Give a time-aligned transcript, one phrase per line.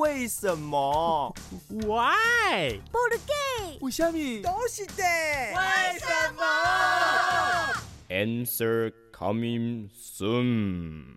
[0.00, 1.36] 为什么
[1.68, 2.80] ？Why？
[2.90, 3.78] 不如给？
[3.82, 4.42] 为什么？
[4.42, 5.04] 都是的。
[5.04, 6.42] 为什么
[8.08, 11.16] ？Answer coming soon。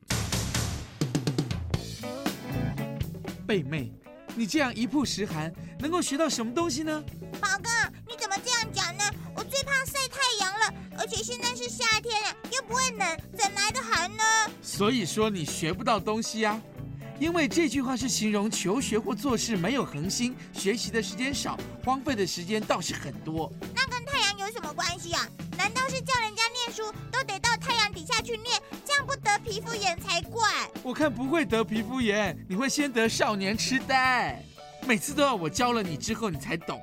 [3.48, 3.90] 贝妹，
[4.36, 7.02] 你这样一曝十寒，能够学到什么东西呢？
[7.40, 7.70] 宝哥，
[8.06, 9.04] 你怎么这样讲呢？
[9.34, 12.22] 我最怕晒太阳了，而且现在是夏天，
[12.52, 14.24] 又不会冷，怎来的寒呢？
[14.62, 16.62] 所以说你学不到东西呀。
[17.20, 23.52] 因为这句话是形容求学或做事没有恒心，学习的时间少，荒废的时间倒是很多。
[23.74, 25.28] 那跟太阳有什么关系啊？
[25.58, 30.70] 难道是叫人家念书都得到太阳底下去念，这样不得皮肤炎才怪？
[30.82, 34.44] 我看不会得皮肤炎，你会先得少年痴呆。
[34.86, 36.82] 每次都要我教了你之后你才懂，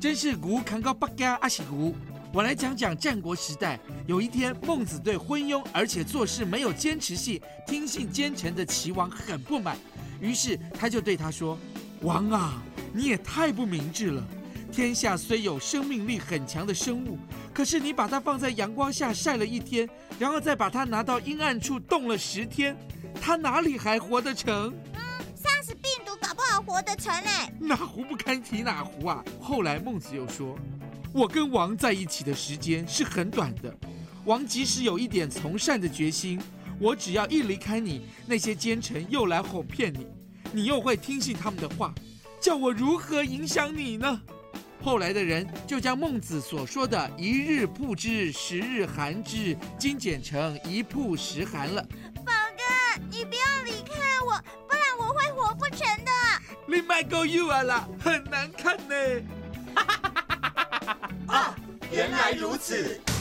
[0.00, 1.94] 真是无扛高八嘎阿西古。
[2.34, 9.76] 我来讲讲战国时代，有一天孟子对昏庸而且做事没有坚持性、听信奸臣的齐王很不满，
[10.18, 11.58] 于是他就对他说
[12.00, 12.62] ：“王啊，
[12.94, 14.24] 你也太不明智了！
[14.72, 17.18] 天下虽有生命力很强的生物，
[17.52, 19.86] 可是你把它放在阳光下晒了一天，
[20.18, 22.74] 然后再把它拿到阴暗处冻了十天，
[23.20, 24.72] 它哪里还活得成？
[24.94, 25.00] 嗯，
[25.36, 27.52] 杀死病毒搞不好活得成嘞！
[27.60, 29.22] 哪壶不开提哪壶啊！
[29.38, 30.56] 后来孟子又说。”
[31.12, 33.76] 我跟王在一起的时间是很短的，
[34.24, 36.40] 王即使有一点从善的决心，
[36.78, 40.06] 我只要一离开你，那些奸臣又来哄骗你，
[40.52, 41.94] 你又会听信他们的话，
[42.40, 44.20] 叫我如何影响你呢？
[44.82, 51.86] 后来的人就将孟子所说的“一日曝之，十日寒之”精简成“一曝十寒”了。
[52.24, 56.10] 宝哥，你不要离开我，不然我会活不成的。
[56.66, 58.94] 你卖够 you 啊啦，很难看呢。
[59.74, 60.21] 啊，
[62.12, 63.11] 原来如此。